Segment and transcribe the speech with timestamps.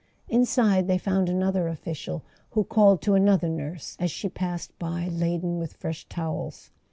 [0.29, 5.59] Inside they found another official, who called to another nurse as she passed by laden
[5.59, 6.71] with fresh towels.